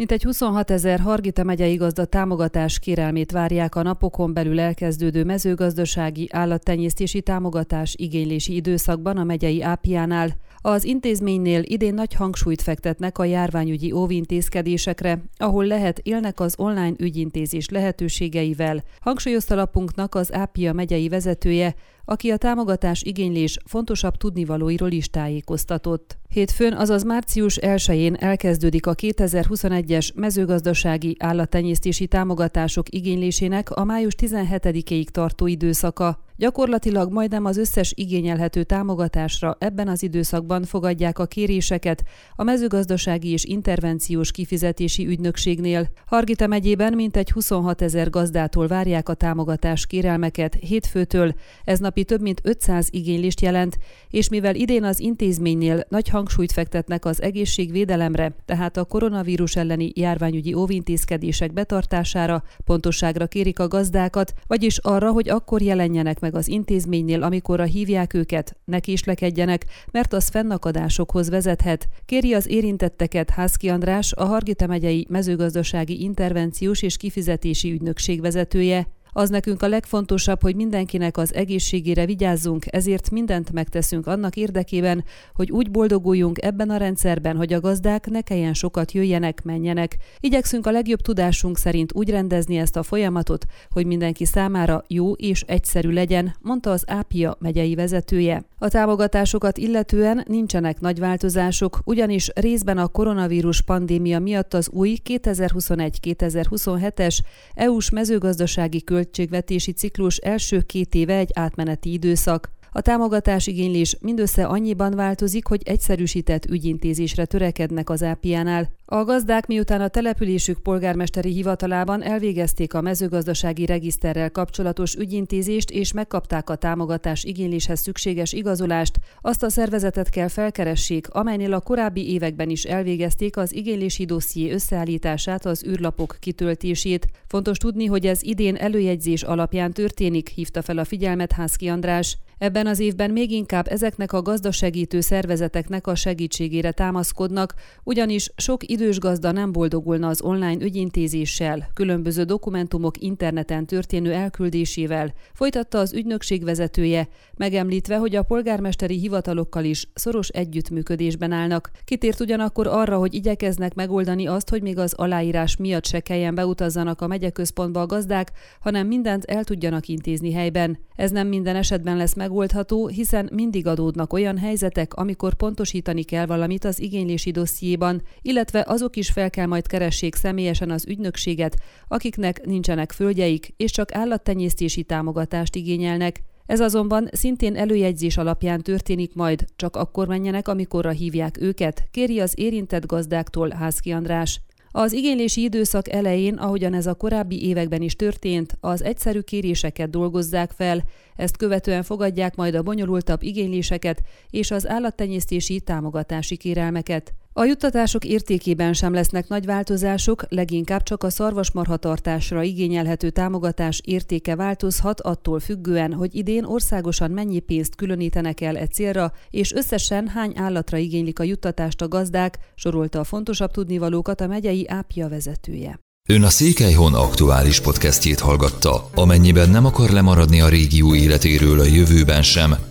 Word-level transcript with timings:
Mintegy 0.00 0.22
26 0.22 0.70
ezer 0.70 1.00
Hargita 1.00 1.42
megyei 1.42 1.74
gazda 1.74 2.04
támogatás 2.04 2.78
kérelmét 2.78 3.30
várják 3.30 3.74
a 3.74 3.82
napokon 3.82 4.34
belül 4.34 4.60
elkezdődő 4.60 5.24
mezőgazdasági 5.24 6.28
állattenyésztési 6.32 7.22
támogatás 7.22 7.94
igénylési 7.98 8.54
időszakban 8.54 9.16
a 9.16 9.24
megyei 9.24 9.62
ápiánál. 9.62 10.36
Az 10.60 10.84
intézménynél 10.84 11.62
idén 11.64 11.94
nagy 11.94 12.14
hangsúlyt 12.14 12.62
fektetnek 12.62 13.18
a 13.18 13.24
járványügyi 13.24 13.92
óvintézkedésekre, 13.92 15.22
ahol 15.36 15.64
lehet 15.64 15.98
élnek 15.98 16.40
az 16.40 16.54
online 16.58 16.94
ügyintézés 16.98 17.68
lehetőségeivel, 17.68 18.82
hangsúlyozta 19.00 19.54
lapunknak 19.54 20.14
az 20.14 20.32
Ápia 20.32 20.72
megyei 20.72 21.08
vezetője, 21.08 21.74
aki 22.10 22.30
a 22.30 22.36
támogatás 22.36 23.02
igénylés 23.02 23.58
fontosabb 23.64 24.16
tudnivalóiról 24.16 24.90
is 24.90 25.08
tájékoztatott. 25.08 26.18
Hétfőn, 26.28 26.72
azaz 26.72 27.02
március 27.02 27.58
1-én 27.62 28.14
elkezdődik 28.14 28.86
a 28.86 28.94
2021-es 28.94 30.14
mezőgazdasági 30.14 31.16
állattenyésztési 31.18 32.06
támogatások 32.06 32.88
igénylésének 32.88 33.70
a 33.70 33.84
május 33.84 34.14
17-ig 34.18 35.04
tartó 35.04 35.46
időszaka. 35.46 36.24
Gyakorlatilag 36.40 37.12
majdnem 37.12 37.44
az 37.44 37.56
összes 37.56 37.92
igényelhető 37.96 38.62
támogatásra 38.62 39.56
ebben 39.58 39.88
az 39.88 40.02
időszakban 40.02 40.64
fogadják 40.64 41.18
a 41.18 41.26
kéréseket 41.26 42.02
a 42.36 42.42
mezőgazdasági 42.42 43.28
és 43.28 43.44
intervenciós 43.44 44.30
kifizetési 44.30 45.06
ügynökségnél. 45.06 45.88
Hargita 46.06 46.46
megyében 46.46 46.92
mintegy 46.92 47.30
26 47.30 47.82
ezer 47.82 48.10
gazdától 48.10 48.66
várják 48.66 49.08
a 49.08 49.14
támogatás 49.14 49.86
kérelmeket 49.86 50.54
hétfőtől, 50.54 51.34
ez 51.64 51.78
napi 51.78 52.04
több 52.04 52.20
mint 52.20 52.40
500 52.42 52.88
igénylést 52.90 53.40
jelent, 53.40 53.78
és 54.10 54.28
mivel 54.28 54.54
idén 54.54 54.84
az 54.84 55.00
intézménynél 55.00 55.84
nagy 55.88 56.08
hangsúlyt 56.08 56.52
fektetnek 56.52 57.04
az 57.04 57.22
egészségvédelemre, 57.22 58.32
tehát 58.44 58.76
a 58.76 58.84
koronavírus 58.84 59.56
elleni 59.56 59.92
járványügyi 59.94 60.54
óvintézkedések 60.54 61.52
betartására, 61.52 62.42
pontosságra 62.64 63.26
kérik 63.26 63.58
a 63.58 63.68
gazdákat, 63.68 64.32
vagyis 64.46 64.78
arra, 64.78 65.10
hogy 65.10 65.28
akkor 65.28 65.62
jelenjenek 65.62 66.20
meg 66.20 66.28
az 66.34 66.48
intézménynél, 66.48 67.22
amikorra 67.22 67.64
hívják 67.64 68.14
őket, 68.14 68.56
ne 68.64 68.80
késlekedjenek, 68.80 69.66
mert 69.90 70.12
az 70.12 70.28
fennakadásokhoz 70.28 71.28
vezethet. 71.28 71.88
Kéri 72.04 72.34
az 72.34 72.48
érintetteket 72.48 73.30
Hászki 73.30 73.68
András, 73.68 74.12
a 74.12 74.24
Hargita 74.24 74.66
megyei 74.66 75.06
mezőgazdasági 75.08 76.02
intervenciós 76.02 76.82
és 76.82 76.96
kifizetési 76.96 77.72
ügynökség 77.72 78.20
vezetője. 78.20 78.86
Az 79.12 79.28
nekünk 79.28 79.62
a 79.62 79.68
legfontosabb, 79.68 80.42
hogy 80.42 80.54
mindenkinek 80.56 81.16
az 81.16 81.34
egészségére 81.34 82.06
vigyázzunk, 82.06 82.64
ezért 82.70 83.10
mindent 83.10 83.52
megteszünk 83.52 84.06
annak 84.06 84.36
érdekében, 84.36 85.04
hogy 85.34 85.50
úgy 85.50 85.70
boldoguljunk 85.70 86.42
ebben 86.42 86.70
a 86.70 86.76
rendszerben, 86.76 87.36
hogy 87.36 87.52
a 87.52 87.60
gazdák 87.60 88.06
ne 88.06 88.20
kelljen 88.20 88.54
sokat 88.54 88.92
jöjjenek, 88.92 89.42
menjenek. 89.42 89.96
Igyekszünk 90.20 90.66
a 90.66 90.70
legjobb 90.70 91.00
tudásunk 91.00 91.58
szerint 91.58 91.92
úgy 91.94 92.10
rendezni 92.10 92.56
ezt 92.56 92.76
a 92.76 92.82
folyamatot, 92.82 93.44
hogy 93.70 93.86
mindenki 93.86 94.24
számára 94.24 94.84
jó 94.88 95.12
és 95.12 95.42
egyszerű 95.42 95.90
legyen, 95.90 96.34
mondta 96.40 96.70
az 96.70 96.84
Ápia 96.86 97.36
megyei 97.40 97.74
vezetője. 97.74 98.49
A 98.62 98.68
támogatásokat 98.68 99.58
illetően 99.58 100.24
nincsenek 100.26 100.80
nagy 100.80 100.98
változások, 100.98 101.80
ugyanis 101.84 102.30
részben 102.34 102.78
a 102.78 102.88
koronavírus 102.88 103.60
pandémia 103.60 104.18
miatt 104.18 104.54
az 104.54 104.70
új 104.70 104.96
2021-2027-es 105.04 107.18
EU-s 107.54 107.90
mezőgazdasági 107.90 108.82
költségvetés 108.82 109.28
költségvetési 109.30 109.72
ciklus 109.72 110.16
első 110.16 110.60
két 110.60 110.94
éve 110.94 111.16
egy 111.16 111.30
átmeneti 111.34 111.92
időszak. 111.92 112.50
A 112.72 112.80
támogatás 112.80 113.46
igénylés 113.46 113.96
mindössze 114.00 114.46
annyiban 114.46 114.94
változik, 114.94 115.46
hogy 115.46 115.62
egyszerűsített 115.64 116.44
ügyintézésre 116.44 117.24
törekednek 117.24 117.90
az 117.90 118.02
ápiánál. 118.02 118.70
A 118.92 119.04
gazdák 119.04 119.46
miután 119.46 119.80
a 119.80 119.88
településük 119.88 120.58
polgármesteri 120.58 121.32
hivatalában 121.32 122.02
elvégezték 122.02 122.74
a 122.74 122.80
mezőgazdasági 122.80 123.66
regiszterrel 123.66 124.30
kapcsolatos 124.30 124.94
ügyintézést 124.94 125.70
és 125.70 125.92
megkapták 125.92 126.50
a 126.50 126.54
támogatás 126.54 127.24
igényléshez 127.24 127.80
szükséges 127.80 128.32
igazolást, 128.32 128.98
azt 129.20 129.42
a 129.42 129.50
szervezetet 129.50 130.08
kell 130.08 130.28
felkeressék, 130.28 131.08
amelynél 131.08 131.52
a 131.52 131.60
korábbi 131.60 132.12
években 132.12 132.50
is 132.50 132.64
elvégezték 132.64 133.36
az 133.36 133.54
igénylési 133.54 134.04
dosszié 134.04 134.52
összeállítását, 134.52 135.46
az 135.46 135.64
űrlapok 135.66 136.16
kitöltését. 136.20 137.06
Fontos 137.26 137.58
tudni, 137.58 137.86
hogy 137.86 138.06
ez 138.06 138.22
idén 138.22 138.56
előjegyzés 138.56 139.22
alapján 139.22 139.72
történik, 139.72 140.28
hívta 140.28 140.62
fel 140.62 140.78
a 140.78 140.84
figyelmet 140.84 141.32
Hászki 141.32 141.68
András. 141.68 142.18
Ebben 142.38 142.66
az 142.66 142.78
évben 142.78 143.10
még 143.10 143.30
inkább 143.30 143.68
ezeknek 143.68 144.12
a 144.12 144.22
gazdasegítő 144.22 145.00
szervezeteknek 145.00 145.86
a 145.86 145.94
segítségére 145.94 146.72
támaszkodnak, 146.72 147.54
ugyanis 147.84 148.30
sok 148.36 148.62
idős 148.80 148.98
gazda 148.98 149.32
nem 149.32 149.52
boldogulna 149.52 150.08
az 150.08 150.22
online 150.22 150.64
ügyintézéssel, 150.64 151.70
különböző 151.74 152.24
dokumentumok 152.24 153.02
interneten 153.02 153.66
történő 153.66 154.12
elküldésével, 154.12 155.12
folytatta 155.32 155.78
az 155.78 155.92
ügynökség 155.92 156.44
vezetője, 156.44 157.08
megemlítve, 157.36 157.96
hogy 157.96 158.16
a 158.16 158.22
polgármesteri 158.22 158.98
hivatalokkal 158.98 159.64
is 159.64 159.88
szoros 159.94 160.28
együttműködésben 160.28 161.32
állnak. 161.32 161.70
Kitért 161.84 162.20
ugyanakkor 162.20 162.66
arra, 162.66 162.96
hogy 162.96 163.14
igyekeznek 163.14 163.74
megoldani 163.74 164.26
azt, 164.26 164.48
hogy 164.48 164.62
még 164.62 164.78
az 164.78 164.92
aláírás 164.92 165.56
miatt 165.56 165.86
se 165.86 166.00
kelljen 166.00 166.34
beutazzanak 166.34 167.00
a 167.00 167.06
megyeközpontba 167.06 167.80
a 167.80 167.86
gazdák, 167.86 168.32
hanem 168.60 168.86
mindent 168.86 169.24
el 169.24 169.44
tudjanak 169.44 169.86
intézni 169.86 170.32
helyben. 170.32 170.78
Ez 170.96 171.10
nem 171.10 171.28
minden 171.28 171.56
esetben 171.56 171.96
lesz 171.96 172.14
megoldható, 172.14 172.86
hiszen 172.86 173.28
mindig 173.32 173.66
adódnak 173.66 174.12
olyan 174.12 174.38
helyzetek, 174.38 174.94
amikor 174.94 175.34
pontosítani 175.34 176.02
kell 176.02 176.26
valamit 176.26 176.64
az 176.64 176.80
igénylési 176.80 177.30
dossziéban, 177.30 178.02
illetve 178.22 178.64
azok 178.70 178.96
is 178.96 179.10
fel 179.10 179.30
kell 179.30 179.46
majd 179.46 179.66
keressék 179.66 180.14
személyesen 180.14 180.70
az 180.70 180.86
ügynökséget, 180.86 181.56
akiknek 181.88 182.46
nincsenek 182.46 182.92
földjeik, 182.92 183.54
és 183.56 183.70
csak 183.70 183.94
állattenyésztési 183.94 184.82
támogatást 184.82 185.54
igényelnek. 185.54 186.22
Ez 186.46 186.60
azonban 186.60 187.08
szintén 187.12 187.56
előjegyzés 187.56 188.16
alapján 188.16 188.62
történik 188.62 189.14
majd, 189.14 189.44
csak 189.56 189.76
akkor 189.76 190.06
menjenek, 190.06 190.48
amikorra 190.48 190.90
hívják 190.90 191.40
őket, 191.40 191.88
kéri 191.90 192.20
az 192.20 192.32
érintett 192.36 192.86
gazdáktól 192.86 193.50
Házki 193.50 193.90
András. 193.90 194.40
Az 194.72 194.92
igénylési 194.92 195.42
időszak 195.42 195.88
elején, 195.92 196.34
ahogyan 196.34 196.74
ez 196.74 196.86
a 196.86 196.94
korábbi 196.94 197.46
években 197.46 197.82
is 197.82 197.96
történt, 197.96 198.56
az 198.60 198.82
egyszerű 198.82 199.20
kéréseket 199.20 199.90
dolgozzák 199.90 200.50
fel, 200.50 200.82
ezt 201.16 201.36
követően 201.36 201.82
fogadják 201.82 202.36
majd 202.36 202.54
a 202.54 202.62
bonyolultabb 202.62 203.22
igényléseket 203.22 204.02
és 204.30 204.50
az 204.50 204.68
állattenyésztési 204.68 205.60
támogatási 205.60 206.36
kérelmeket. 206.36 207.14
A 207.32 207.44
juttatások 207.44 208.04
értékében 208.04 208.72
sem 208.72 208.92
lesznek 208.92 209.28
nagy 209.28 209.46
változások, 209.46 210.24
leginkább 210.28 210.82
csak 210.82 211.02
a 211.02 211.10
szarvasmarhatartásra 211.10 212.42
igényelhető 212.42 213.10
támogatás 213.10 213.80
értéke 213.84 214.36
változhat 214.36 215.00
attól 215.00 215.40
függően, 215.40 215.92
hogy 215.92 216.14
idén 216.14 216.44
országosan 216.44 217.10
mennyi 217.10 217.40
pénzt 217.40 217.74
különítenek 217.74 218.40
el 218.40 218.56
e 218.56 218.66
célra, 218.66 219.12
és 219.30 219.52
összesen 219.52 220.08
hány 220.08 220.32
állatra 220.36 220.76
igénylik 220.76 221.18
a 221.18 221.22
juttatást 221.22 221.80
a 221.80 221.88
gazdák, 221.88 222.38
sorolta 222.54 223.00
a 223.00 223.04
fontosabb 223.04 223.50
tudnivalókat 223.50 224.20
a 224.20 224.26
megyei 224.26 224.68
ápja 224.68 225.08
vezetője. 225.08 225.80
Ön 226.08 226.22
a 226.22 226.30
Székelyhon 226.30 226.94
aktuális 226.94 227.60
podcastjét 227.60 228.20
hallgatta. 228.20 228.90
Amennyiben 228.94 229.50
nem 229.50 229.66
akar 229.66 229.90
lemaradni 229.90 230.40
a 230.40 230.48
régió 230.48 230.94
életéről 230.94 231.60
a 231.60 231.64
jövőben 231.64 232.22
sem, 232.22 232.54